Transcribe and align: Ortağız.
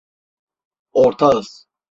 Ortağız. 0.93 1.67